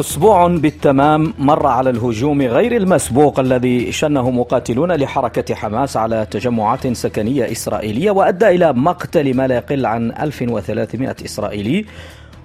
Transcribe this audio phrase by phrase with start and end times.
[0.00, 7.52] أسبوع بالتمام مر على الهجوم غير المسبوق الذي شنه مقاتلون لحركة حماس على تجمعات سكنية
[7.52, 11.84] إسرائيلية وأدى إلى مقتل ما لا يقل عن 1300 إسرائيلي.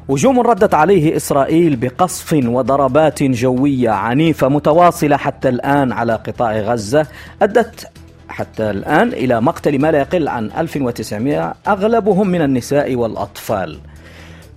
[0.09, 7.07] هجوم ردت عليه إسرائيل بقصف وضربات جوية عنيفة متواصلة حتى الآن على قطاع غزة
[7.41, 7.87] أدت
[8.29, 13.79] حتى الآن إلى مقتل ما لا يقل عن 1900 أغلبهم من النساء والأطفال.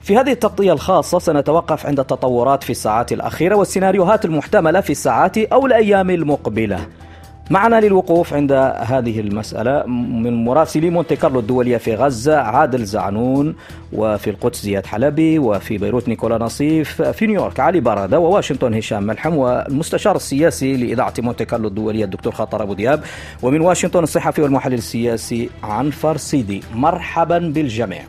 [0.06, 5.66] في هذه التغطية الخاصة سنتوقف عند التطورات في الساعات الأخيرة والسيناريوهات المحتملة في الساعات أو
[5.66, 6.86] الأيام المقبلة.
[7.50, 13.54] معنا للوقوف عند هذه المسألة من مراسلي مونتي كارلو الدولية في غزة عادل زعنون
[13.92, 19.36] وفي القدس زياد حلبي وفي بيروت نيكولا نصيف في نيويورك علي برادة وواشنطن هشام ملحم
[19.36, 23.04] والمستشار السياسي لإذاعة مونتي كارلو الدولية الدكتور خاطر أبو دياب
[23.42, 26.62] ومن واشنطن الصحفي والمحلل السياسي عنفر سيدي.
[26.74, 28.02] مرحبا بالجميع.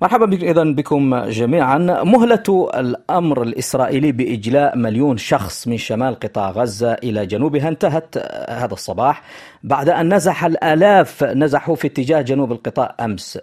[0.00, 7.26] مرحبا اذا بكم جميعا مهلة الأمر الإسرائيلي بإجلاء مليون شخص من شمال قطاع غزة إلى
[7.26, 8.18] جنوبها انتهت
[8.50, 9.22] هذا الصباح
[9.62, 13.38] بعد أن نزح الآلاف نزحوا في اتجاه جنوب القطاع أمس.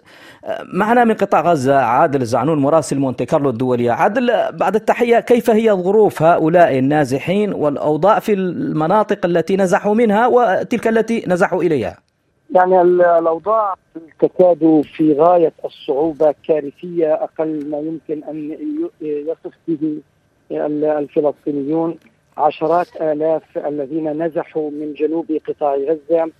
[0.72, 5.72] معنا من قطاع غزة عادل الزعنون مراسل مونتي كارلو الدوليه، عادل بعد التحية كيف هي
[5.72, 12.05] ظروف هؤلاء النازحين والأوضاع في المناطق التي نزحوا منها وتلك التي نزحوا إليها؟
[12.54, 13.74] يعني الأوضاع
[14.20, 18.56] تكاد في غاية الصعوبة كارثية أقل ما يمكن أن
[19.00, 20.00] يصف به
[20.50, 21.98] الفلسطينيون.
[22.36, 26.30] عشرات آلاف الذين نزحوا من جنوب قطاع غزة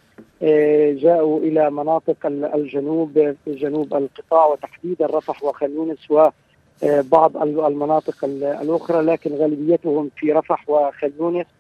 [0.43, 9.03] آه، جاءوا إلى مناطق الجنوب في جنوب القطاع وتحديدا رفح وخان يونس وبعض المناطق الأخرى
[9.03, 11.47] لكن غالبيتهم في رفح وخان يونس.
[11.47, 11.56] آه،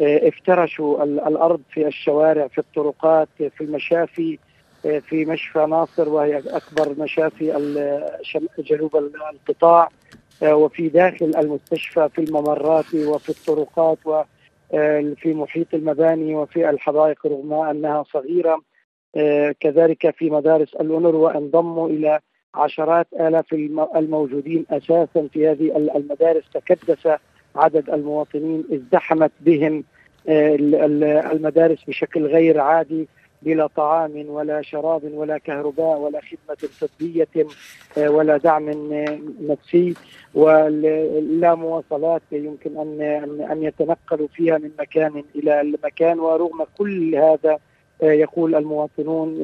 [0.00, 4.38] افترشوا الأرض في الشوارع في الطرقات في المشافي
[4.86, 7.52] آه، في مشفى ناصر وهي أكبر مشافي
[8.58, 9.88] جنوب القطاع
[10.42, 18.02] آه، وفي داخل المستشفى في الممرات وفي الطرقات وفي محيط المباني وفي الحدائق رغم أنها
[18.02, 18.62] صغيرة
[19.60, 22.20] كذلك في مدارس الأونروا انضموا إلى
[22.54, 23.52] عشرات آلاف
[23.96, 27.08] الموجودين أساسا في هذه المدارس تكدس
[27.56, 29.84] عدد المواطنين ازدحمت بهم
[30.28, 30.54] آه،
[31.32, 33.08] المدارس بشكل غير عادي
[33.42, 37.46] بلا طعام ولا شراب ولا كهرباء ولا خدمة طبية
[37.98, 38.70] آه، ولا دعم
[39.40, 39.94] نفسي
[40.34, 43.00] ولا مواصلات يمكن أن
[43.50, 47.58] أن يتنقلوا فيها من مكان إلى مكان ورغم كل هذا
[48.02, 49.38] آه، يقول المواطنون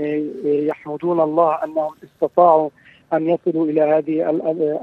[0.45, 2.71] يحمدون الله أنهم استطاعوا
[3.12, 4.31] أن يصلوا إلى هذه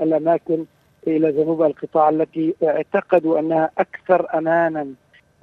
[0.04, 0.66] الأماكن.
[1.08, 4.88] إلى جنوب القطاع التي اعتقدوا أنها أكثر امانا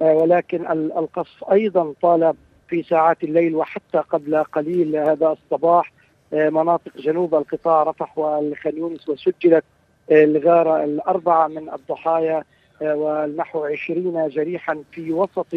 [0.01, 2.33] آه، ولكن القصف أيضا طال
[2.67, 5.91] في ساعات الليل وحتى قبل قليل هذا الصباح
[6.33, 9.63] آه، مناطق جنوب القطاع رفح والخان يونس وسجلت
[10.11, 12.43] آه، الغارة الأربعة من الضحايا
[12.81, 15.55] ونحو عشرين جريحا في وسط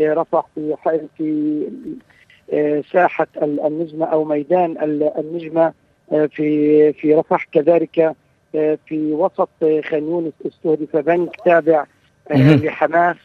[0.00, 0.76] رفح في
[1.16, 4.76] في ساحة النجمة أو ميدان
[5.18, 5.72] النجمة
[6.10, 7.44] في في رفح.
[7.44, 8.16] كذلك
[8.52, 11.84] في وسط خان يونس استهدف بنك تابع
[12.30, 13.16] لحماس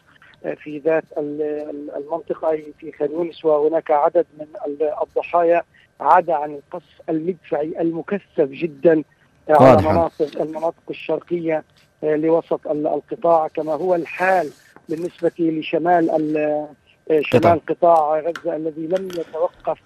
[0.56, 1.04] في ذات
[1.96, 4.46] المنطقة أي في خان يونس وهناك عدد من
[5.02, 5.62] الضحايا
[6.00, 9.02] عدا عن القصف المدفعي المكثف جدا
[9.50, 11.64] على مناطق المناطق الشرقية
[12.02, 14.50] لوسط القطاع كما هو الحال
[14.88, 16.06] بالنسبة لشمال
[17.20, 19.78] شمال قطاع غزة الذي لم يتوقف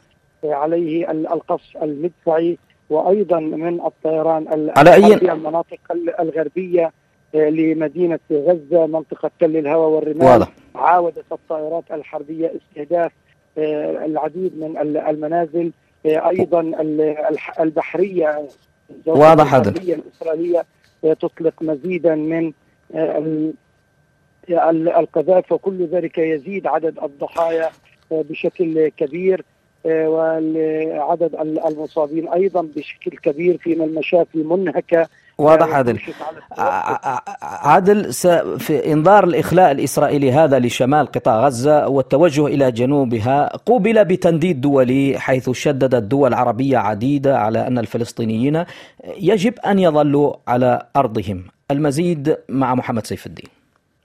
[0.45, 2.59] عليه القصف المدفعي.
[2.91, 5.79] وأيضا من الطيران على اي المناطق
[6.21, 6.93] الغربية
[7.35, 10.27] آه، لمدينة غزة منطقة تل الهوى والرمال.
[10.27, 10.49] واضح.
[10.75, 13.13] عاودت الطائرات الحربية استهداف
[13.59, 14.79] آه، العديد من
[15.09, 15.73] المنازل
[16.07, 16.73] آه، أيضا
[17.61, 18.49] البحرية
[19.07, 20.65] واضح هذا الإسرائيلية
[21.03, 22.53] تطلق مزيدا من
[24.99, 27.71] القذائف وكل ذلك يزيد عدد الضحايا
[28.11, 29.45] بشكل كبير.
[29.85, 31.31] وعدد
[31.67, 35.99] المصابين أيضا بشكل كبير فيما المشافي منهكه واضح عادل.
[37.43, 38.13] عادل
[38.59, 45.51] في انظار الإخلاء الإسرائيلي هذا لشمال قطاع غزة والتوجه إلى جنوبها قوبل بتنديد دولي حيث
[45.51, 48.65] شددت دول عربيه عديدة على أن الفلسطينيين
[49.21, 51.45] يجب أن يظلوا على أرضهم.
[51.71, 53.47] المزيد مع محمد سيف الدين.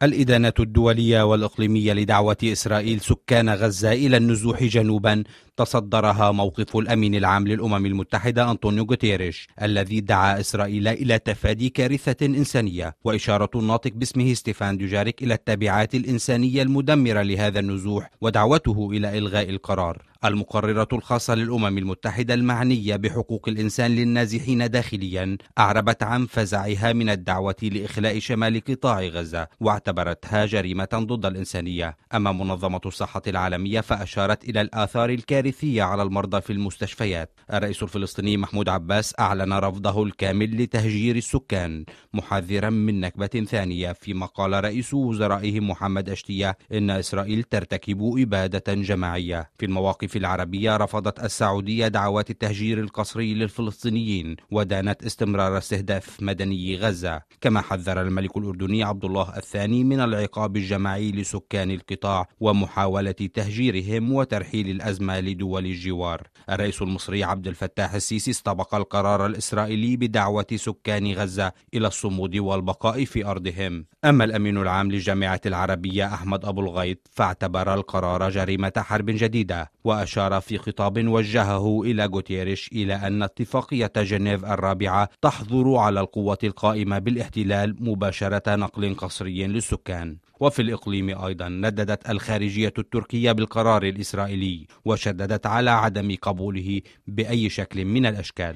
[0.03, 5.23] الإدانة الدولية والإقليمية لدعوة إسرائيل سكان غزة إلى النزوح جنوبا
[5.57, 12.95] تصدرها موقف الأمين العام للأمم المتحدة أنطونيو غوتيريش الذي دعا إسرائيل إلى تفادي كارثة إنسانية.
[13.03, 20.01] وإشارة الناطق باسمه ستيفان دوجاريك إلى التبعات الإنسانية المدمرة لهذا النزوح ودعوته إلى إلغاء القرار.
[20.25, 28.19] المقررة الخاصة للأمم المتحدة المعنية بحقوق الإنسان للنازحين داخليا أعربت عن فزعها من الدعوة لإخلاء
[28.19, 31.97] شمال قطاع غزة واعتبرتها جريمة ضد الإنسانية.
[32.13, 35.09] أما منظمة الصحة العالمية فأشارت إلى الآثار
[35.45, 37.39] الكارثية على المرضى في المستشفيات.
[37.53, 44.63] الرئيس الفلسطيني محمود عباس أعلن رفضه الكامل لتهجير السكان محذرا من نكبة ثانية فيما قال
[44.63, 49.49] رئيس وزرائه محمد أشتية إن إسرائيل ترتكب إبادة جماعية.
[49.57, 57.21] في المواقف العربية رفضت السعودية دعوات التهجير القسري للفلسطينيين ودانت استمرار استهداف مدني غزة.
[57.41, 64.69] كما حذر الملك الأردني عبد الله الثاني من العقاب الجماعي لسكان القطاع ومحاولة تهجيرهم وترحيل
[64.69, 66.27] الأزمة لدول الجوار.
[66.49, 73.25] الرئيس المصري عبد الفتاح السيسي استبق القرار الإسرائيلي بدعوة سكان غزة إلى الصمود والبقاء في
[73.25, 73.85] أرضهم.
[74.05, 80.57] أما الأمين العام للجامعة العربية أحمد أبو الغيط فاعتبر القرار جريمة حرب جديدة وأشار في
[80.57, 88.55] خطاب وجهه إلى غوتيريش إلى أن اتفاقية جنيف الرابعة تحظر على القوة القائمة بالاحتلال مباشرة
[88.55, 90.17] نقل قسري للسكان.
[90.39, 98.05] وفي الإقليم أيضا نددت الخارجية التركية بالقرار الإسرائيلي وشددت على عدم قبوله بأي شكل من
[98.05, 98.55] الأشكال.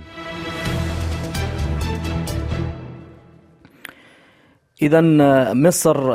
[4.82, 5.02] إذا
[5.54, 6.14] مصر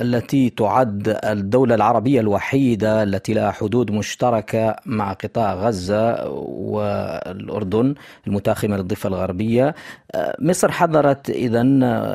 [0.00, 7.94] التي تعد الدولة العربية الوحيدة التي لها حدود مشتركة مع قطاع غزة والأردن
[8.26, 9.74] المتاخمة من الضفة الغربية
[10.38, 11.62] مصر حذرت إذا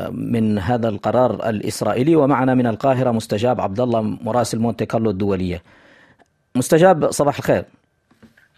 [0.09, 5.63] من هذا القرار الإسرائيلي ومعنا من القاهرة مستجاب عبد الله مراسل مونتي كارلو الدولية.
[6.55, 7.63] مستجاب صباح الخير.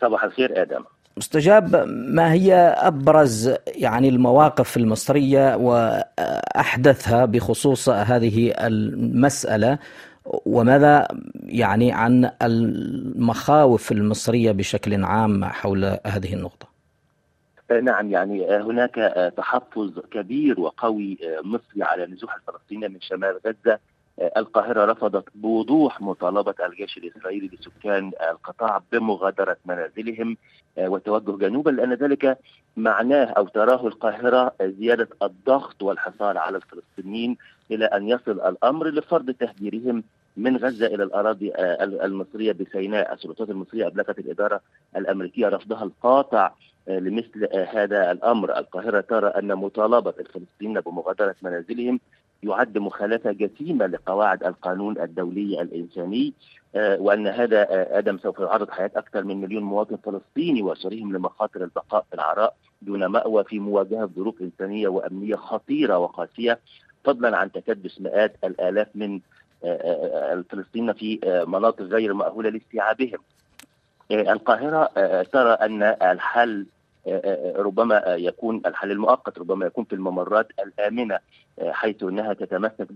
[0.02, 0.84] صباح الخير آدم.
[1.18, 9.80] مستجاب ما هي أبرز يعني المواقف المصرية وأحدثها بخصوص هذه المسألة
[10.26, 11.08] وماذا
[11.44, 16.72] يعني عن المخاوف المصرية بشكل عام حول هذه النقطة؟
[17.84, 18.96] نعم يعني هناك
[19.38, 23.80] تحفظ كبير وقوي مصري على نزوح الفلسطينيين من شمال غزة
[24.20, 30.38] القاهرة رفضت بوضوح مطالبة الجيش الإسرائيلي بسكان القطاع بمغادرة منازلهم
[30.78, 32.38] والتوجه جنوبا لأن ذلك
[32.78, 37.38] معناه أو تراه القاهرة زيادة الضغط والحصار على الفلسطينيين
[37.72, 40.04] إلى أن يصل الأمر لفرض تهجيرهم
[40.38, 44.62] من غزة إلى الأراضي المصرية بسيناء السلطات المصرية أبلغت الإدارة
[44.98, 46.52] الأمريكية رفضها القاطع
[46.88, 48.58] لمثل هذا الأمر.
[48.58, 52.00] القاهرة ترى أن مطالبة الفلسطينيين بمغادرة منازلهم
[52.44, 56.34] يعد مخالفة جسيمة لقواعد القانون الدولي الإنساني
[56.76, 57.68] وأن هذا
[57.98, 63.06] آدم سوف يعرض حياة أكثر من مليون مواطن فلسطيني وأسرهم لمخاطر البقاء في العراء دون
[63.06, 66.60] مأوى في مواجهة ظروف إنسانية وأمنية خطيرة وقاسية
[67.04, 69.20] فضلا عن تكدس مئات الآلاف من
[69.64, 73.20] الفلسطينيين في مناطق غير مأهولة لاستيعابهم.
[74.12, 74.84] القاهرة
[75.24, 76.66] ترى أن الحل
[77.56, 81.20] ربما يكون الحل المؤقت ربما يكون في الممرات الآمنة.
[81.72, 82.88] حيث أنها تتمسك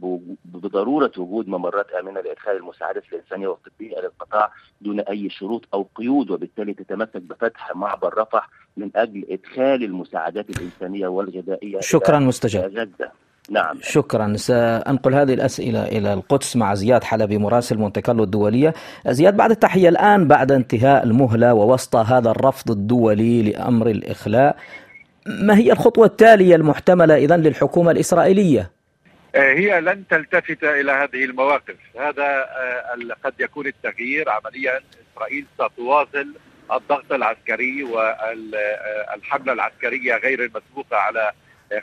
[0.45, 6.31] بضرورة وجود ممرات آمنة لإدخال المساعدات الإنسانية والطبية إلى القطاع دون أي شروط أو قيود
[6.31, 12.71] وبالتالي تتمسك بفتح معبر رفح من أجل إدخال المساعدات الإنسانية والغذائية شكرا مستجاب.
[12.71, 13.12] غزة
[13.50, 13.77] نعم.
[13.81, 14.33] شكرا.
[14.35, 18.74] سأنقل هذه الأسئلة إلى القدس مع زياد حلبي مراسل مونتي كارلو الدولية.
[19.07, 24.57] زياد بعد التحية الآن بعد انتهاء المهلة ووسط هذا الرفض الدولي لأمر الإخلاء
[25.25, 28.72] ما هي الخطوة التالية المحتملة إذن للحكومة الإسرائيلية؟
[29.36, 31.75] هي لن تلتفت إلى هذه المواقف.
[32.00, 32.48] هذا
[33.24, 34.79] قد يكون التغيير عمليا.
[35.13, 36.34] إسرائيل ستواصل
[36.74, 41.32] الضغط العسكري والحملة العسكرية غير المسبوقة على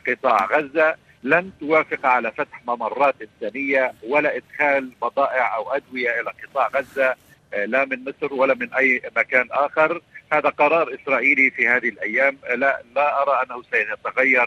[0.08, 0.94] قطاع غزة.
[1.22, 7.14] لن توافق على فتح ممرات إنسانية ولا إدخال بضائع أو أدوية إلى قطاع غزة.
[7.66, 10.00] لا من مصر ولا من أي مكان آخر.
[10.32, 12.36] هذا قرار إسرائيلي في هذه الأيام.
[12.54, 14.46] لا, لا أرى أنه سيتغير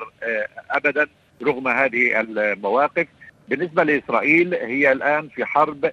[0.72, 1.08] أبدا
[1.44, 3.08] رغم هذه المواقف.
[3.50, 5.92] بالنسبة لإسرائيل هي الآن في حرب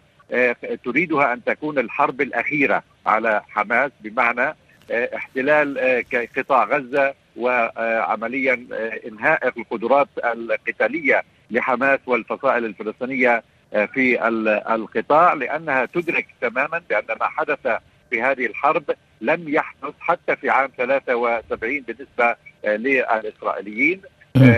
[0.84, 4.56] تريدها أن تكون الحرب الأخيرة على حماس بمعنى
[4.90, 6.04] احتلال
[6.36, 8.66] قطاع غزة وعمليا
[9.06, 13.42] إنهاء القدرات القتالية لحماس والفصائل الفلسطينية
[13.72, 14.28] في
[14.74, 17.78] القطاع لأنها تدرك تماما بأن ما حدث
[18.10, 18.84] في هذه الحرب
[19.20, 24.02] لم يحدث حتى في عام 73 بالنسبة للإسرائيليين.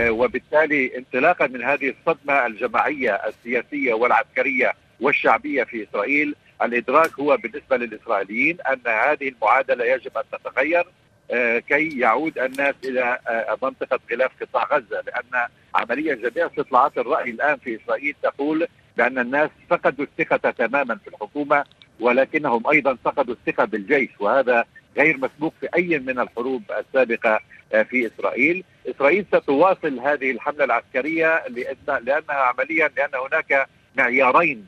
[0.09, 8.57] وبالتالي انطلاقا من هذه الصدمة الجماعية السياسية والعسكرية والشعبية في إسرائيل الإدراك هو بالنسبة للإسرائيليين
[8.61, 10.85] أن هذه المعادلة يجب أن تتغير
[11.31, 15.01] آه، كي يعود الناس إلى آه، منطقة غلاف قطاع غزة.
[15.01, 18.67] لأن عمليا جميع استطلاعات الرأي الآن في إسرائيل تقول
[18.97, 21.63] بان الناس فقدوا الثقة تماما في الحكومة
[21.99, 24.65] ولكنهم أيضا فقدوا الثقة بالجيش وهذا
[24.97, 27.39] غير مسبوق في أي من الحروب السابقة
[27.73, 31.43] آه، في إسرائيل، إسرائيل ستواصل هذه الحملة العسكرية
[31.87, 34.65] لأنها عمليا لأن هناك معيارين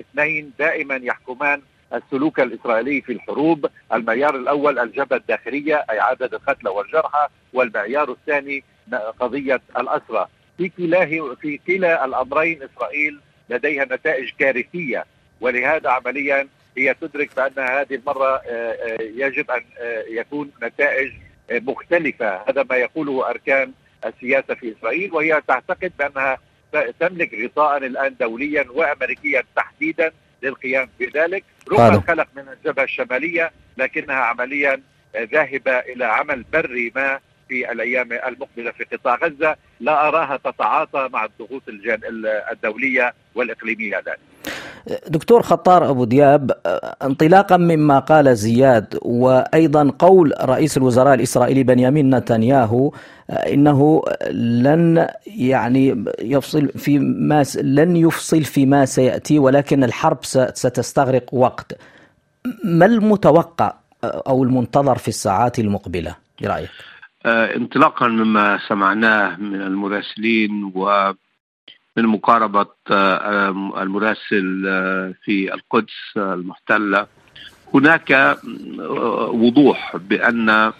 [0.00, 1.62] اثنين دائما يحكمان
[1.94, 8.64] السلوك الإسرائيلي في الحروب، المعيار الأول الجبهة الداخلية أي عدد القتلى والجرحى، والمعيار الثاني
[9.20, 10.28] قضية الأسرى.
[10.58, 15.04] في كلاه في كلا الأمرين إسرائيل لديها نتائج كارثية.
[15.40, 21.12] ولهذا عمليا هي تدرك بأن هذه المرة آه، آه، يجب أن آه، يكون نتائج
[21.50, 22.42] مختلفة.
[22.48, 23.72] هذا ما يقوله أركان
[24.06, 26.38] السياسة في إسرائيل وهي تعتقد بأنها
[27.00, 30.12] تملك غطاء الآن دوليا وامريكيا تحديدا
[30.42, 31.44] للقيام بذلك.
[31.72, 34.82] رغم القلق من الجبهة الشمالية لكنها عمليا
[35.16, 41.24] ذاهبة إلى عمل بري ما في الأيام المقبلة في قطاع غزة لا أراها تتعاطى مع
[41.24, 41.62] الضغوط
[42.52, 44.16] الدولية والإقليمية الان.
[45.08, 46.50] دكتور خطار أبو دياب
[47.02, 52.92] انطلاقا مما قال زياد وأيضا قول رئيس الوزراء الإسرائيلي بنيامين نتنياهو
[53.30, 60.24] إنه لن يعني يفصل في ما لن يفصل فيما سيأتي ولكن الحرب
[60.54, 61.78] ستستغرق وقت.
[62.64, 63.74] ما المتوقع
[64.04, 66.70] أو المنتظر في الساعات المقبلة برأيك؟
[67.26, 71.16] آه، انطلاقا مما سمعناه من المراسلين ومن
[71.96, 77.06] مقاربة آه، المراسل آه، في القدس المحتلة.
[77.74, 78.38] هناك
[79.28, 80.72] وضوح بأن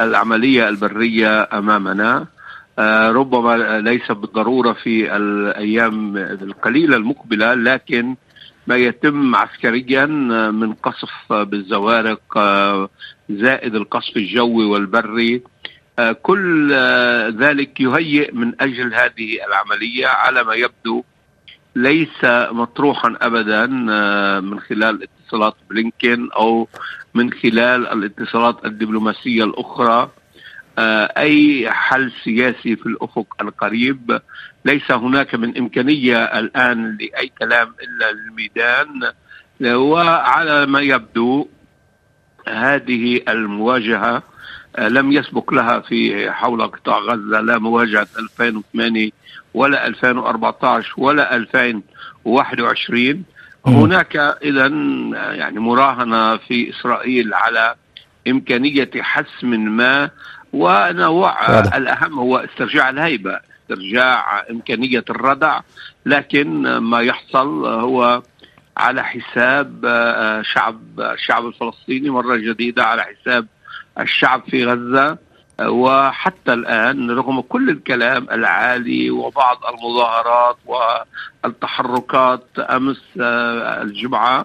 [0.00, 2.26] العملية البرية أمامنا
[3.10, 8.16] ربما ليس بالضرورة في الأيام القليلة المقبلة لكن
[8.66, 10.06] ما يتم عسكريا
[10.50, 12.38] من قصف بالزوارق
[13.30, 15.42] زائد القصف الجوي والبري
[15.98, 21.04] كل آه، ذلك يهيئ من أجل هذه العملية على ما يبدو
[21.76, 26.68] ليس مطروحا ابدا آه، من خلال اتصالات بلينكين أو
[27.14, 30.10] من خلال الاتصالات الدبلوماسية الأخرى.
[30.78, 34.20] أي حل سياسي في الأفق القريب.
[34.64, 39.12] ليس هناك من إمكانية الآن لأي كلام إلا الميدان
[39.74, 41.48] وعلى ما يبدو
[42.48, 44.22] هذه المواجهة آه،
[44.78, 49.10] لم يسبق لها في حول قطاع غزة لا مواجهة 2008
[49.54, 53.24] ولا 2014 ولا 2021
[53.66, 57.74] هناك اذا آه، يعني مراهنة في إسرائيل على
[58.28, 60.10] إمكانية حسم ما
[60.52, 65.60] ونوع الأهم هو استرجاع الهيبة استرجاع إمكانية الردع.
[66.06, 68.22] لكن ما يحصل هو
[68.76, 73.46] على حساب آه، شعب الشعب الفلسطيني مرة جديدة على حساب
[74.00, 75.18] الشعب في غزة
[75.62, 80.56] وحتى الآن رغم كل الكلام العالي وبعض المظاهرات
[81.44, 84.44] والتحركات أمس آه، الجمعة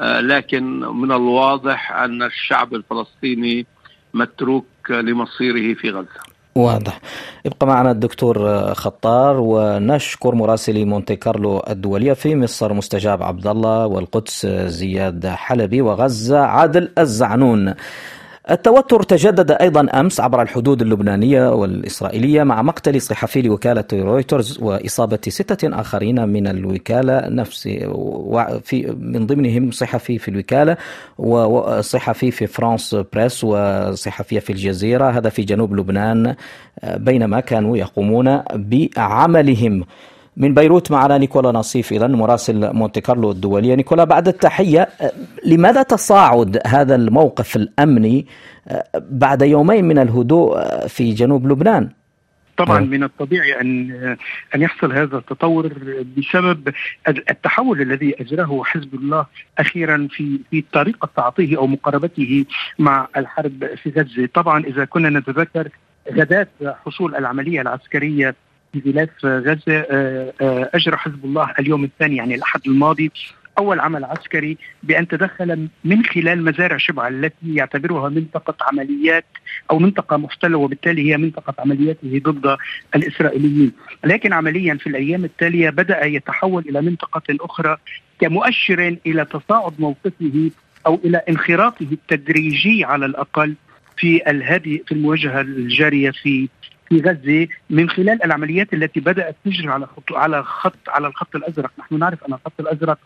[0.00, 3.66] آه، لكن من الواضح أن الشعب الفلسطيني
[4.14, 6.36] متروك لمصيره في غزة.
[6.54, 7.00] واضح
[7.44, 14.46] يبقى معنا الدكتور خطار ونشكر مراسلي مونتي كارلو الدولية في مصر مستجاب عبد الله والقدس
[14.46, 17.74] زياد حلبي وغزة عادل الزعنون
[18.50, 25.80] التوتر تجدد أيضا أمس عبر الحدود اللبنانية والإسرائيلية مع مقتل صحفي لوكالة رويترز وإصابة ستة
[25.80, 27.62] آخرين من الوكالة نفس
[28.64, 30.76] في من ضمنهم صحفي في الوكالة
[31.18, 36.34] وصحفي في فرانس بريس وصحفية في الجزيرة هذا في جنوب لبنان
[36.84, 39.84] بينما كانوا يقومون بعملهم.
[40.36, 43.74] من بيروت معنا نيكولا نصيف اذا مراسل مونتي كارلو الدولية.
[43.74, 44.88] نيكولا بعد التحية
[45.44, 48.26] لماذا تصاعد هذا الموقف الأمني
[48.96, 51.90] بعد يومين من الهدوء في جنوب لبنان؟
[52.56, 53.90] طبعا من الطبيعي أن
[54.54, 55.72] أن يحصل هذا التطور
[56.16, 56.68] بسبب
[57.08, 59.26] التحول الذي أجراه حزب الله
[59.58, 62.44] أخيرا في في طريقة تعاطيه أو مقاربته
[62.78, 65.68] مع الحرب في غزة، طبعا إذا كنا نتذكر
[66.12, 66.48] غداة
[66.84, 68.34] حصول العملية العسكرية
[68.80, 73.10] في غلاف غزة آه، آه، أجرى حزب الله اليوم الثاني يعني الأحد الماضي.
[73.58, 79.24] أول عمل عسكري بأن تدخل من خلال مزارع شبعة التي يعتبرها منطقة عمليات
[79.70, 82.56] أو منطقة محتلة وبالتالي هي منطقة عملياته ضد
[82.94, 83.72] الإسرائيليين،
[84.04, 87.76] لكن عمليا في الأيام التالية بدأ يتحول إلى منطقة أخرى
[88.20, 90.50] كمؤشر إلى تصاعد موقفه
[90.86, 93.54] أو إلى انخراطه التدريجي على الأقل
[93.96, 96.48] في الهدي في المواجهة الجارية في
[96.88, 101.70] في غزة من خلال العمليات التي بدأت تجري على خط على خط على الخط الأزرق،
[101.78, 102.98] نحن نعرف أن الخط الأزرق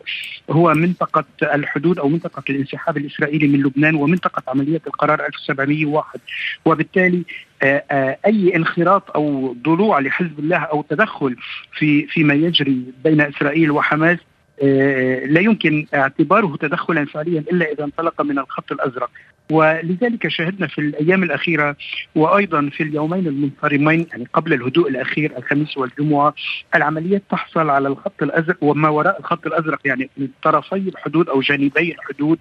[0.50, 6.20] هو منطقة الحدود أو منطقة الانسحاب الإسرائيلي من لبنان ومنطقة عملية القرار 1701
[6.64, 7.24] وبالتالي
[7.62, 11.36] آه، آه، أي انخراط أو ضلوع لحزب الله أو تدخل
[11.72, 14.18] في فيما يجري بين إسرائيل وحماس
[14.62, 19.10] آه، لا يمكن اعتباره تدخلا فعليا إلا إذا انطلق من الخط الأزرق.
[19.50, 21.76] ولذلك شهدنا في الأيام الأخيرة
[22.14, 26.34] وأيضا في اليومين المنصرمين يعني قبل الهدوء الأخير الخميس والجمعة
[26.74, 31.92] العمليات تحصل على الخط الأزرق وما وراء الخط الأزرق يعني من طرفي الحدود أو جانبي
[31.92, 32.38] الحدود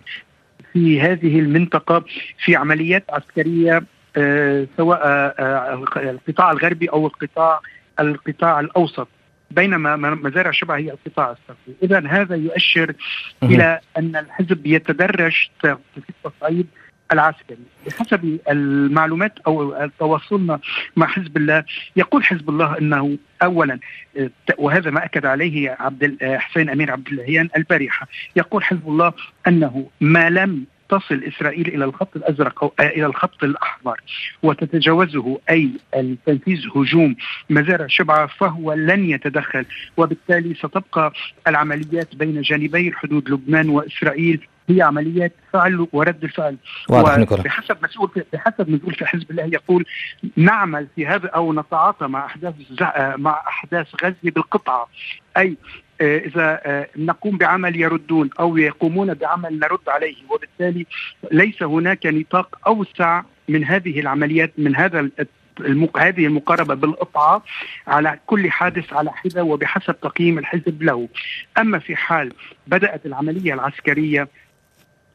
[0.74, 2.04] في هذه المنطقة
[2.46, 3.84] في عمليات عسكرية
[4.18, 7.62] آه، سواء آه، القطاع الغربي أو القطاع
[8.00, 9.08] القطاع الأوسط.
[9.52, 12.94] بينما مزارع شبع هي القطاع الصرفي اذا هذا يؤشر
[13.44, 15.78] إلى أن الحزب يتدرج في
[16.10, 16.68] التصعيد
[17.12, 17.58] العسكري.
[17.88, 20.60] بحسب المعلومات أو تواصلنا
[20.96, 21.64] مع حزب الله
[21.96, 23.80] يقول حزب الله إنه اولا
[24.58, 28.08] وهذا ما أكد عليه عبد حسين أمير عبد اللهيان البارحة.
[28.36, 29.14] يقول حزب الله
[29.48, 34.02] إنه ما لم تصل إسرائيل إلى الخط الأزرق أو إلى الخط الأحمر
[34.44, 35.70] وتتجاوزه أي
[36.26, 37.16] تنفيذ هجوم
[37.50, 39.66] مزارع شبعة فهو لن يتدخل
[39.98, 41.14] وبالتالي ستبقى
[41.48, 46.58] العمليات بين جانبي الحدود لبنان وإسرائيل هي عمليات فعل ورد فعل.
[47.44, 49.86] بحسب مسؤول بحسب مسؤول في حزب الله يقول
[50.38, 52.54] نعمل في هذا أو نتعاطى مع أحداث
[53.18, 54.88] مع أحداث غزة بالقطعه
[55.38, 55.58] أي
[56.02, 60.16] آه، إذا آه، نقوم بعمل يردون أو يقومون بعمل نرد عليه.
[60.30, 60.86] وبالتالي
[61.32, 65.10] ليس هناك نطاق أوسع من هذه العمليات من هذا
[65.60, 66.00] المق...
[66.00, 67.44] هذه المقاربة بالقطعه
[67.88, 71.08] على كل حادث على حدة وبحسب تقييم الحزب له.
[71.58, 72.34] أما في حال
[72.68, 74.28] بدأت العملية العسكرية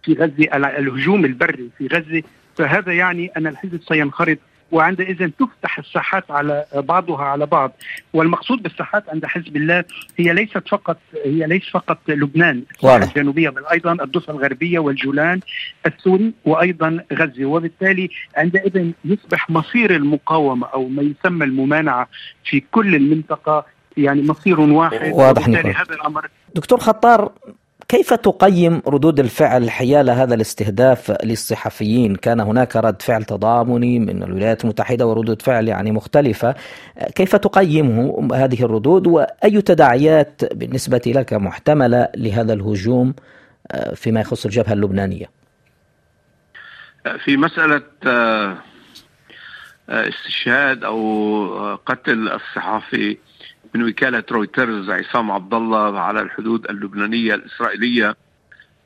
[0.04, 2.22] في غزة الهجوم البري في غزة.
[2.56, 4.38] فهذا يعني أن الحزب سينخرط
[4.72, 7.72] وعندئذ تفتح الساحات على بعضها على بعض.
[8.12, 9.84] والمقصود بالساحات عند حزب الله
[10.16, 15.40] هي ليست فقط هي ليس فقط لبنان الجنوبية بل أيضا الضفة الغربية والجولان
[15.86, 17.44] السوري وأيضا غزة.
[17.44, 22.08] وبالتالي عندئذ يصبح مصير المقاومة أو ما يسمى الممانعة
[22.44, 25.12] في كل المنطقة يعني مصير واحد.
[25.12, 27.32] واضح هذا الأمر دكتور خطار
[27.94, 34.64] كيف تقيم ردود الفعل حيال هذا الاستهداف للصحفيين؟ كان هناك رد فعل تضامني من الولايات
[34.64, 36.54] المتحدة وردود فعل يعني مختلفة،
[37.14, 43.14] كيف تقيمه هذه الردود وأي تداعيات بالنسبة لك محتملة لهذا الهجوم
[43.72, 45.26] آه، فيما يخص الجبهة اللبنانية؟
[47.24, 48.56] في مسألة آه،
[49.88, 53.16] آه، استشهاد أو قتل الصحفي
[53.74, 58.16] من وكالة رويترز عصام عبد الله على الحدود اللبنانية الإسرائيلية.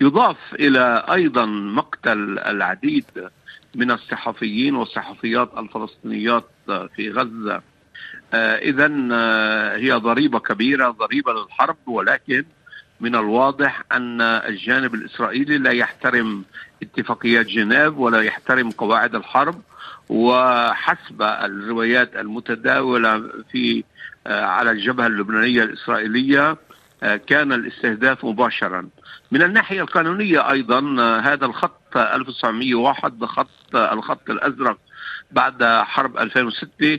[0.00, 3.04] يضاف إلى أيضا مقتل العديد
[3.74, 6.44] من الصحفيين والصحفيات الفلسطينيات
[6.96, 7.62] في غزة.
[8.34, 12.44] آه إذا آه هي ضريبة كبيرة ضريبة للحرب ولكن
[13.00, 16.44] من الواضح أن الجانب الإسرائيلي لا يحترم
[16.82, 19.62] اتفاقيات جنيف ولا يحترم قواعد الحرب.
[20.08, 23.84] وحسب الروايات المتداولة في
[24.28, 26.56] على الجبهة اللبنانية الإسرائيلية
[27.02, 28.88] آه، كان الاستهداف مباشرا.
[29.32, 34.78] من الناحية القانونية أيضا آه، هذا الخط 1901 خط الخط الأزرق
[35.30, 36.98] بعد حرب 2006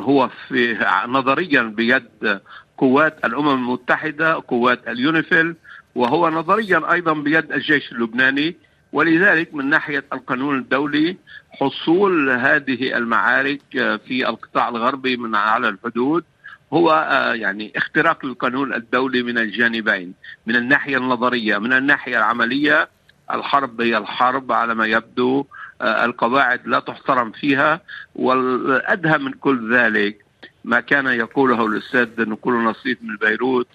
[0.00, 2.40] هو في نظريا بيد
[2.78, 5.54] قوات الأمم المتحدة قوات اليونيفيل
[5.94, 8.56] وهو نظريا أيضا بيد الجيش اللبناني.
[8.92, 11.16] ولذلك من ناحية القانون الدولي
[11.50, 13.60] حصول هذه المعارك
[14.06, 16.24] في القطاع الغربي من على الحدود
[16.72, 20.14] هو آه، يعني اختراق القانون الدولي من الجانبين
[20.46, 22.88] من الناحية النظرية من الناحية العملية.
[23.32, 25.46] الحرب هي الحرب على ما يبدو
[25.80, 27.80] آه، القواعد لا تحترم فيها
[28.14, 30.24] والأدهى من كل ذلك
[30.64, 33.68] ما كان يقوله الأستاذ نقول نصيف من بيروت.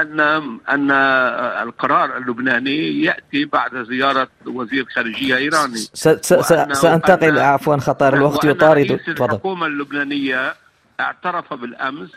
[0.00, 0.20] ان
[0.68, 0.90] أن
[1.62, 5.78] القرار اللبناني يأتي بعد زيارة وزير خارجية إيراني.
[6.74, 9.00] سأنتقل عفوا خطر الوقت يطارد.
[9.08, 10.54] الحكومة اللبنانية
[11.00, 12.10] اعترف بالأمس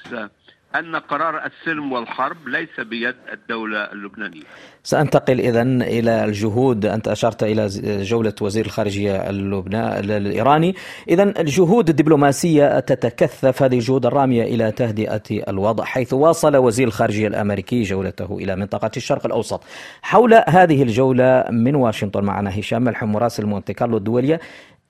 [0.75, 4.43] أن قرار السلم والحرب ليس بيد الدولة اللبنانية.
[4.83, 6.85] سأنتقل إذا إلى الجهود.
[6.85, 7.67] أنت أشرت إلى
[8.03, 10.75] جولة وزير الخارجية اللبنان الإيراني.
[11.09, 13.63] إذا الجهود الدبلوماسية تتكثف.
[13.63, 19.25] هذه الجهود الرامية إلى تهدئة الوضع حيث واصل وزير الخارجية الأمريكي جولته إلى منطقة الشرق
[19.25, 19.63] الأوسط.
[20.01, 24.39] حول هذه الجولة من واشنطن معنا هشام ملحم مراسل مونتي كارلو الدولية.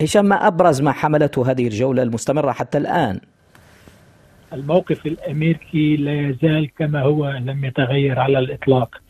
[0.01, 3.19] هشام ما أبرز ما حملته هذه الجولة المستمرة حتى الآن؟
[4.53, 9.01] الموقف الأمريكي لا يزال كما هو لم يتغير على الإطلاق.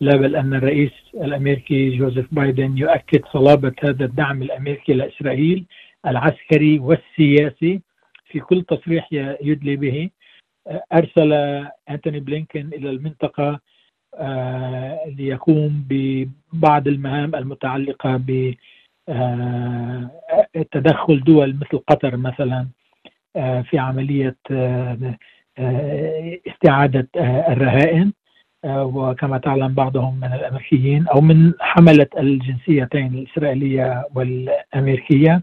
[0.00, 5.64] لا بل أن الرئيس الأمريكي جوزيف بايدن يؤكد صلابة هذا الدعم الأمريكي لاسرائيل
[6.06, 7.80] العسكري والسياسي
[8.26, 9.08] في كل تصريح
[9.42, 10.10] يدلي به.
[10.92, 11.32] أرسل
[11.90, 13.60] أنتوني بلينكن إلى المنطقة
[15.06, 18.54] ليقوم ببعض المهام المتعلقة ب
[20.72, 22.68] تدخل دول مثل قطر مثلا.
[23.62, 24.36] في عملية
[26.48, 28.12] استعادة الرهائن.
[28.66, 35.42] وكما تعلم بعضهم من الأمريكيين أو من حملة الجنسيتين الإسرائيلية والأمريكية.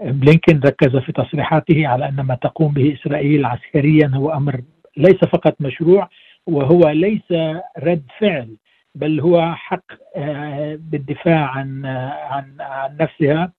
[0.00, 4.60] بلينكن ركز في تصريحاته على أن ما تقوم به إسرائيل عسكريا هو أمر
[4.96, 6.08] ليس فقط مشروع
[6.46, 7.32] وهو ليس
[7.78, 8.56] رد فعل
[8.94, 9.84] بل هو حق
[10.76, 11.86] بالدفاع عن
[12.30, 13.52] عن عن نفسها.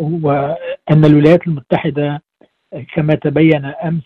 [0.00, 2.22] وان الولايات المتحدة
[2.94, 4.02] كما تبين أمس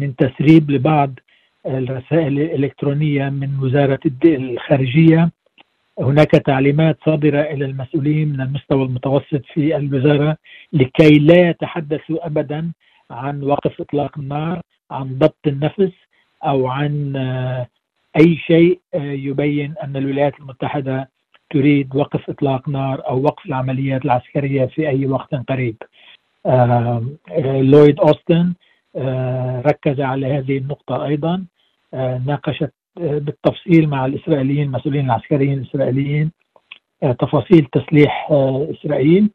[0.00, 1.10] من تسريب لبعض
[1.66, 5.30] الرسائل الإلكترونية من وزارة الخارجية.
[6.00, 10.36] هناك تعليمات صادرة إلى المسؤولين من المستوى المتوسط في الوزارة
[10.72, 12.72] لكي لا يتحدثوا ابدا
[13.10, 14.60] عن وقف إطلاق النار
[14.90, 15.92] عن ضبط النفس
[16.44, 17.16] أو عن
[18.16, 21.08] أي شيء يبين أن الولايات المتحدة
[21.54, 25.76] تريد وقف إطلاق نار أو وقف العمليات العسكرية في أي وقت قريب.
[27.70, 28.54] لويد أوستن
[29.66, 31.44] ركز على هذه النقطة أيضا
[32.26, 36.30] ناقشت بالتفصيل مع الإسرائيليين المسؤولين العسكريين الإسرائيليين
[37.18, 38.28] تفاصيل تسليح
[38.74, 39.30] إسرائيل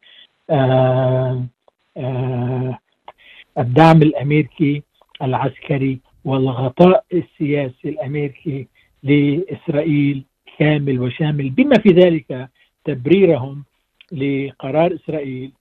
[3.57, 4.83] الدعم الأمريكي
[5.21, 8.67] العسكري والغطاء السياسي الأمريكي
[9.03, 10.23] لإسرائيل
[10.59, 12.49] كامل وشامل بما في ذلك
[12.85, 13.63] تبريرهم
[14.11, 15.51] لقرار إسرائيل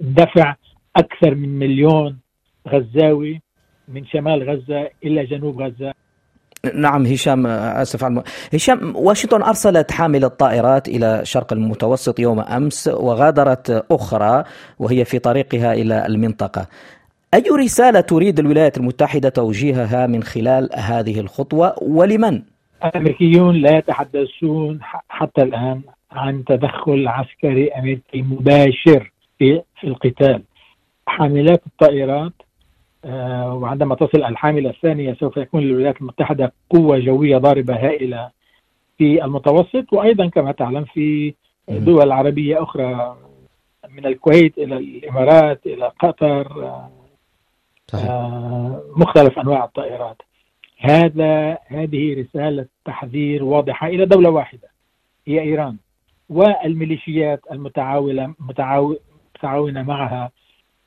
[0.00, 0.54] دفع
[0.96, 2.18] أكثر من مليون
[2.68, 3.40] غزاوي
[3.88, 5.92] من شمال غزة إلى جنوب غزة
[6.74, 8.22] نعم هشام آسف عن
[8.54, 14.44] هشام واشنطن أرسلت حامله طائرات إلى شرق المتوسط يوم أمس وغادرت أخرى
[14.78, 16.66] وهي في طريقها إلى المنطقة.
[17.34, 22.42] أي رسالة تريد الولايات المتحدة توجيهها من خلال هذه الخطوة ولمن؟
[22.84, 30.42] الامريكيون لا يتحدثون حتى الآن عن تدخل عسكري أمريكي مباشر في في القتال.
[31.06, 32.32] حاملات الطائرات
[33.04, 38.30] آه وعندما تصل الحاملة الثانية سوف يكون للولايات المتحدة قوة جوية ضاربة هائلة
[38.98, 41.34] في المتوسط وأيضا كما تعلم في
[41.68, 43.16] دول عربية أخرى
[43.96, 46.72] من الكويت إلى الإمارات إلى قطر
[47.94, 50.22] آه مختلف أنواع الطائرات.
[50.80, 54.68] هذا هذه رسالة تحذير واضحة إلى دولة واحدة
[55.26, 55.76] هي إيران.
[56.28, 58.34] والميليشيات المتعاونة
[59.34, 60.30] متعاونة معها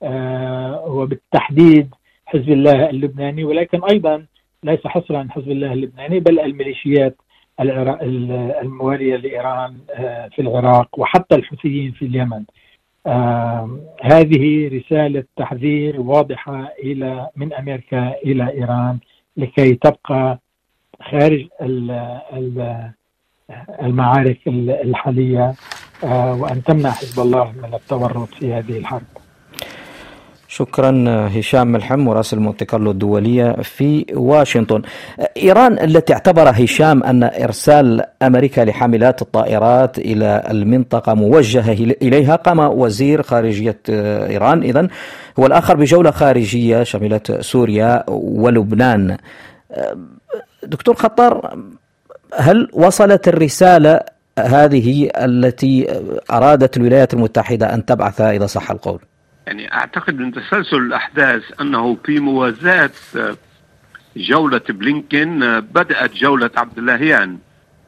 [0.03, 1.89] آه وبالتحديد
[2.25, 3.43] حزب الله اللبناني.
[3.43, 4.25] ولكن أيضا
[4.63, 7.15] ليس حصرا حزب الله اللبناني بل الميليشيات
[8.61, 9.77] الموالية لإيران
[10.35, 12.43] في العراق وحتى الحوثيين في اليمن.
[14.01, 18.97] هذه رسالة تحذير واضحة إلى من أمريكا إلى إيران.
[19.37, 20.39] لكي تبقى
[21.11, 21.47] خارج
[23.81, 25.53] المعارك الحالية
[26.03, 29.01] وأن تمنع حزب الله من التورط في هذه الحرب.
[30.53, 31.05] شكرا
[31.37, 34.81] هشام ملحم مراسل مونتي كارلو الدولية في واشنطن.
[35.37, 43.21] إيران التي اعتبر هشام أن إرسال أمريكا لحاملات الطائرات إلى المنطقة موجهة إليها قام وزير
[43.21, 44.63] خارجية إيران.
[44.63, 44.87] إذن
[45.39, 49.17] هو الآخر بجولة خارجية شملت سوريا ولبنان.
[50.63, 51.57] دكتور خطار
[52.37, 53.99] هل وصلت الرسالة
[54.39, 58.99] هذه التي أرادت الولايات المتحدة أن تبعثها إذا صح القول؟
[59.47, 62.91] يعني أعتقد من تسلسل الأحداث أنه في موازاة
[64.17, 67.37] جولة بلينكن بدأت جولة عبد اللهيان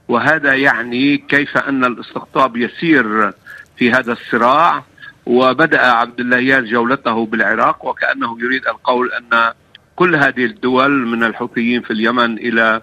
[0.08, 3.32] وهذا يعني كيف أن الاستقطاب يسير
[3.78, 4.84] في هذا الصراع.
[5.26, 9.54] وبدأ عبد اللهيان جولته بالعراق وكأنه يريد القول أن
[9.96, 12.82] كل هذه الدول من الحوثيين في اليمن إلى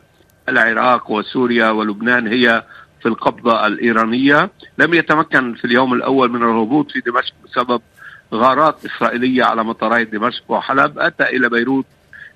[0.48, 2.64] العراق وسوريا ولبنان هي
[3.02, 4.50] في القبضة الإيرانية.
[4.78, 7.82] لم يتمكن في اليوم الأول من الهبوط في دمشق بسبب
[8.34, 11.86] غارات إسرائيلية على مطاري دمشق وحلب أتى إلى بيروت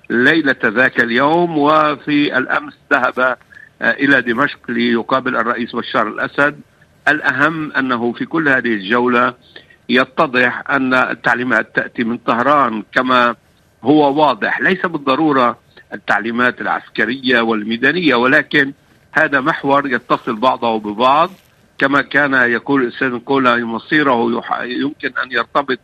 [0.09, 3.37] ليلة ذاك اليوم وفي الأمس ذهب
[3.81, 6.59] إلى دمشق ليقابل الرئيس بشار الأسد.
[7.07, 9.33] الأهم أنه في كل هذه الجولة
[9.89, 13.35] يتضح أن التعليمات تأتي من طهران كما
[13.83, 14.61] هو واضح.
[14.61, 15.59] ليس بالضرورة
[15.93, 18.73] التعليمات العسكرية والميدانية ولكن
[19.11, 21.29] هذا محور يتصل بعضه ببعض.
[21.77, 25.79] كما كان يقول الأستاذ كولا مصيره يمكن أن يرتبط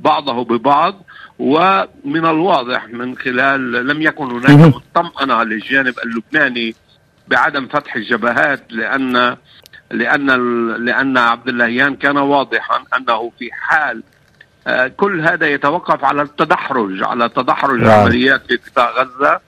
[0.00, 1.02] بعضه ببعض
[1.38, 6.74] ومن الواضح من خلال لم يكن هناك مطمئنة للجانب اللبناني
[7.28, 9.36] بعدم فتح الجبهات لأن
[9.90, 10.26] لأن
[10.84, 14.02] لأن عبد اللهيان كان واضحا أنه في حال
[14.66, 18.00] آه، كل هذا يتوقف على التدحرج على تدحرج نعم.
[18.00, 19.40] عمليات في قطاع غزة.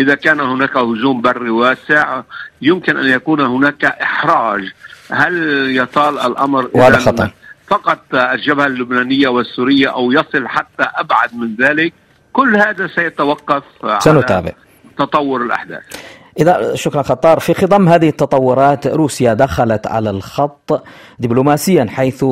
[0.00, 2.22] إذا كان هناك هجوم بري واسع
[2.62, 4.72] يمكن أن يكون هناك إحراج.
[5.10, 5.34] هل
[5.76, 7.26] يطال الأمر واضح
[7.66, 11.92] فقط الجبهة اللبنانية والسورية أو يصل حتى أبعد من ذلك؟
[12.32, 13.62] كل هذا سيتوقف
[13.98, 14.36] سنتابع.
[14.36, 14.54] على
[14.98, 15.82] تطور الأحداث.
[16.40, 17.40] إذا شكرا خطار.
[17.40, 20.82] في خضم هذه التطورات روسيا دخلت على الخط
[21.18, 22.24] دبلوماسيا حيث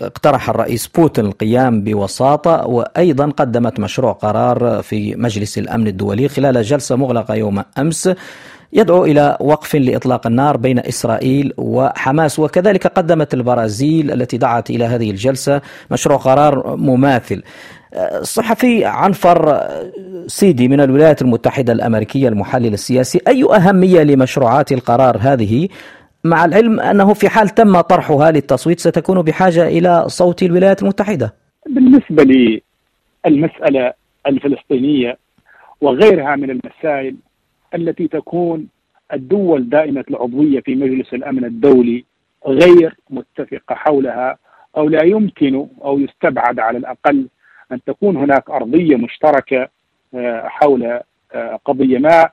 [0.00, 6.96] اقترح الرئيس بوتين القيام بوساطة وأيضا قدمت مشروع قرار في مجلس الأمن الدولي خلال جلسة
[6.96, 8.10] مغلقة يوم أمس.
[8.74, 15.10] يدعو إلى وقف لإطلاق النار بين إسرائيل وحماس وكذلك قدمت البرازيل التي دعت إلى هذه
[15.10, 15.60] الجلسة
[15.90, 17.42] مشروع قرار مماثل.
[17.96, 19.60] الصحفي عنفر
[20.26, 25.68] سيدي من الولايات المتحدة الأمريكية المحلل السياسي أي أهمية لمشروعات القرار هذه
[26.24, 31.34] مع العلم أنه في حال تم طرحها للتصويت ستكون بحاجة إلى صوت الولايات المتحدة.
[31.66, 32.24] بالنسبة
[33.26, 33.92] للمسألة
[34.26, 35.18] الفلسطينية
[35.80, 37.16] وغيرها من المسائل
[37.74, 38.68] التي تكون
[39.12, 42.04] الدول دائمة العضوية في مجلس الأمن الدولي
[42.46, 44.38] غير متفقة حولها
[44.76, 47.28] أو لا يمكن أو يستبعد على الأقل
[47.72, 49.68] أن تكون هناك أرضية مشتركة
[50.14, 51.00] آه، حول
[51.34, 52.28] آه، قضية ما.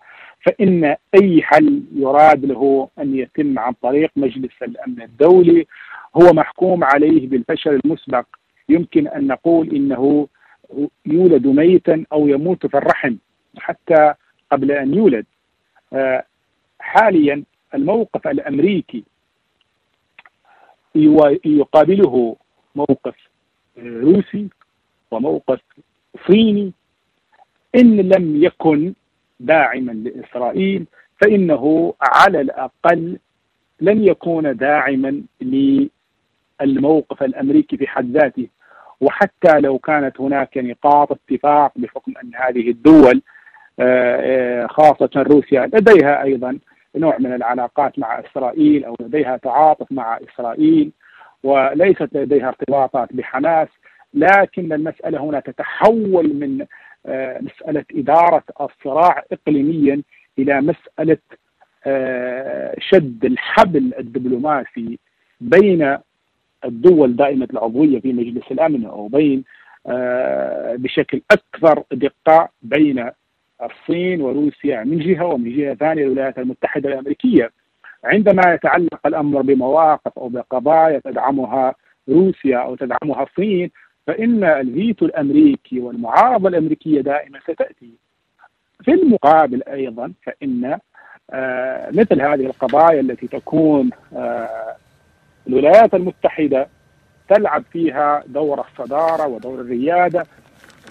[0.46, 5.68] فإن أي حل يراد له أن يتم عن طريق مجلس الأمن الدولي
[6.16, 8.26] هو محكوم عليه بالفشل المسبق.
[8.70, 10.28] يمكن أن نقول إنه
[11.06, 13.16] يولد ميتا أو يموت في الرحم
[13.58, 14.14] حتى
[14.52, 15.26] قبل أن يولد.
[16.80, 19.04] حاليا الموقف الأمريكي
[21.46, 22.36] يقابله
[22.76, 23.16] موقف
[23.78, 24.48] روسي
[25.12, 25.60] وموقف
[26.28, 26.74] صيني.
[27.76, 28.94] إن لم يكن
[29.40, 30.86] داعما لإسرائيل
[31.22, 33.20] فإنه على الأقل
[33.82, 35.22] لن يكون داعما
[36.62, 38.48] للموقف الأمريكي في حد ذاته.
[39.02, 43.22] وحتى لو كانت هناك نقاط اتفاق بحكم أن هذه الدول
[44.68, 45.70] خاصة روسيا.
[45.74, 46.60] لديها أيضا
[46.96, 50.92] نوع من العلاقات مع إسرائيل أو لديها تعاطف مع إسرائيل
[51.44, 53.68] وليست لديها ارتباطات بحماس.
[54.14, 56.66] لكن المسألة هنا تتحول من
[57.06, 60.02] آه، مسألة إدارة الصراع إقليميا
[60.40, 61.18] إلى مسألة
[61.86, 65.00] آه، شد الحبل الدبلوماسي
[65.42, 65.98] بين
[66.66, 69.44] الدول دائمة العضوية في مجلس الأمن أو بين
[70.78, 73.10] بشكل أكثر دقة بين
[73.64, 77.52] الصين وروسيا من جهة ومن جهة ثانية الولايات المتحدة الأمريكية.
[78.04, 81.76] عندما يتعلق الأمر بمواقف أو بقضايا تدعمها
[82.10, 83.72] روسيا أو تدعمها الصين
[84.08, 87.90] فإن الفيتو الأمريكي والمعارضة الأمريكية دائما ستأتي.
[88.84, 90.78] في المقابل أيضا فإن
[91.32, 94.76] آه مثل هذه القضايا التي تكون آه
[95.48, 96.68] الولايات المتحدة
[97.30, 100.26] تلعب فيها دور الصدارة ودور الريادة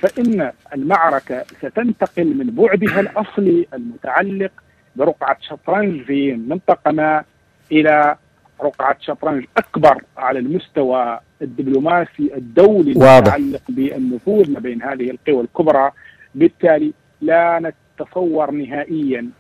[0.01, 4.53] فإن المعركة ستنتقل من بعدها الأصلي المتعلق
[4.97, 7.25] برقعة شطرنج في منطقة ما
[7.73, 8.17] إلى
[8.63, 15.91] رقعة شطرنج أكبر على المستوى الدبلوماسي الدولي المتعلق بالنفوذ ما بين هذه القوى الكبرى.
[16.35, 19.31] بالتالي لا نتصور نهائيا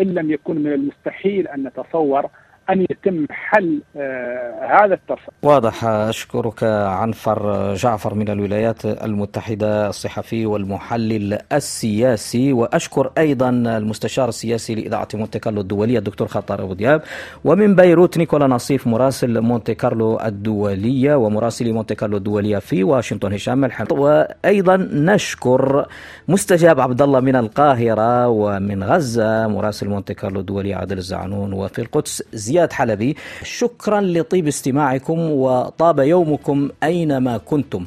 [0.00, 2.26] إن لم يكن من المستحيل أن نتصور
[2.70, 5.84] أن يتم حل آه هذا التصرف واضح.
[5.84, 15.38] أشكرك عنفر جعفر من الولايات المتحدة الصحفي والمحلل السياسي وأشكر أيضا المستشار السياسي لإذاعة مونتي
[15.38, 17.02] كارلو الدولية الدكتور خطر أبو دياب
[17.44, 23.64] ومن بيروت نيكولا نصيف مراسل مونتي كارلو الدولية ومراسلي مونتي كارلو الدولية في واشنطن هشام
[23.64, 23.92] الحمد.
[23.92, 25.86] وأيضا نشكر
[26.28, 32.22] مستجاب عبد الله من القاهرة ومن غزة مراسل مونتي كارلو الدولية عادل الزعنون وفي القدس
[32.32, 33.10] زياد زياد حلبي.
[33.42, 37.84] شكرا لطيب استماعكم وطاب يومكم أينما كنتم.